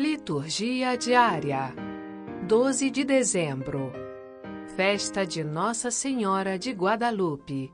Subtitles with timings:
[0.00, 1.74] Liturgia diária
[2.48, 3.92] 12 de dezembro
[4.74, 7.70] Festa de Nossa Senhora de Guadalupe.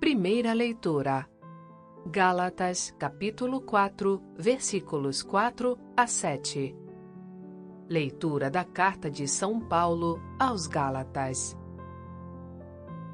[0.00, 1.30] Primeira leitura
[2.04, 6.76] Gálatas, capítulo 4, versículos 4 a 7
[7.88, 11.56] Leitura da Carta de São Paulo aos Gálatas.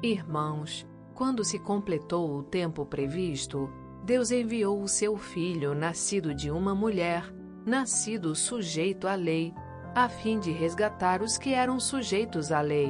[0.01, 3.69] Irmãos, quando se completou o tempo previsto,
[4.03, 7.31] Deus enviou o seu Filho, nascido de uma mulher,
[7.67, 9.53] nascido sujeito à lei,
[9.93, 12.89] a fim de resgatar os que eram sujeitos à lei,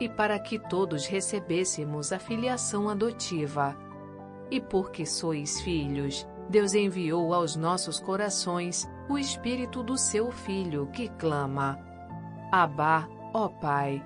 [0.00, 3.76] e para que todos recebêssemos a filiação adotiva.
[4.50, 11.08] E porque sois filhos, Deus enviou aos nossos corações o Espírito do seu Filho, que
[11.10, 11.78] clama:
[12.50, 14.02] Abá, ó Pai.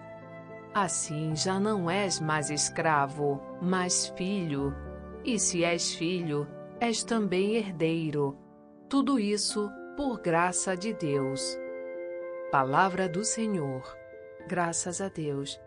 [0.75, 4.75] Assim já não és mais escravo, mas filho.
[5.25, 6.47] E se és filho,
[6.81, 8.37] és também herdeiro
[8.89, 11.59] tudo isso por graça de Deus.
[12.51, 13.83] Palavra do Senhor.
[14.47, 15.61] Graças a Deus.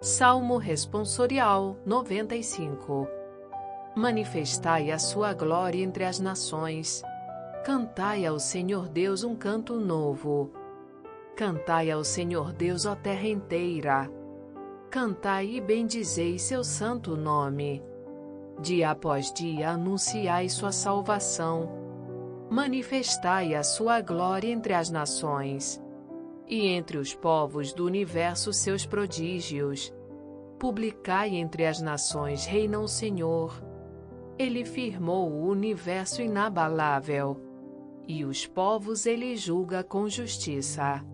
[0.00, 3.06] Salmo Responsorial 95
[3.94, 7.02] Manifestai a sua glória entre as nações.
[7.62, 10.50] Cantai ao Senhor Deus um canto novo.
[11.34, 14.10] Cantai ao Senhor Deus, ó terra inteira.
[14.90, 17.82] Cantai e bendizei seu santo nome
[18.60, 21.68] Dia após dia anunciai sua salvação.
[22.50, 25.82] Manifestai a sua glória entre as nações
[26.48, 29.92] e entre os povos do universo seus prodígios.
[30.58, 33.62] Publicai entre as nações, reina o Senhor.
[34.38, 37.40] Ele firmou o universo inabalável,
[38.06, 41.04] e os povos ele julga com justiça.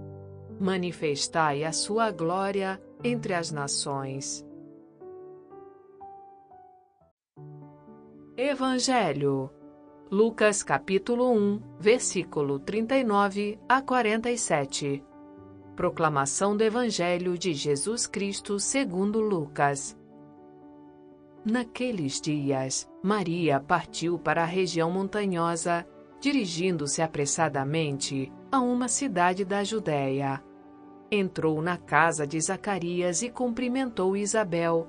[0.61, 4.47] Manifestai a sua glória entre as nações.
[8.45, 9.49] Evangelho.
[10.11, 15.01] Lucas capítulo 1, versículo 39 a 47.
[15.77, 19.97] Proclamação do Evangelho de Jesus Cristo segundo Lucas.
[21.45, 25.87] Naqueles dias, Maria partiu para a região montanhosa,
[26.21, 30.43] dirigindo-se apressadamente a uma cidade da Judéia.
[31.13, 34.89] Entrou na casa de Zacarias e cumprimentou Isabel.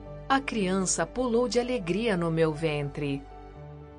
[0.31, 3.21] a criança pulou de alegria no meu ventre.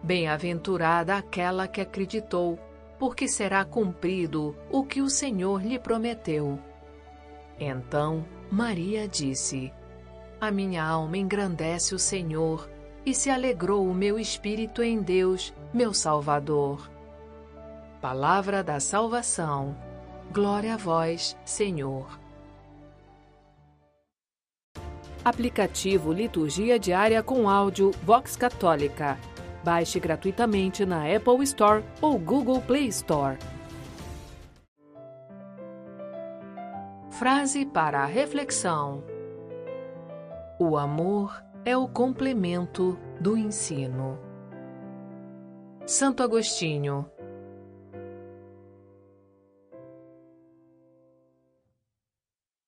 [0.02, 2.58] Bem-aventurada aquela que acreditou,
[2.98, 6.58] porque será cumprido o que o Senhor lhe prometeu.
[7.60, 9.70] Então Maria disse:
[10.40, 12.66] A minha alma engrandece o Senhor,
[13.04, 16.90] e se alegrou o meu espírito em Deus, meu Salvador.
[18.00, 19.76] Palavra da salvação.
[20.32, 22.21] Glória a vós, Senhor.
[25.24, 29.16] Aplicativo Liturgia Diária com Áudio Vox Católica.
[29.62, 33.38] Baixe gratuitamente na Apple Store ou Google Play Store.
[37.10, 39.04] Frase para a reflexão:
[40.58, 44.18] O amor é o complemento do ensino.
[45.86, 47.08] Santo Agostinho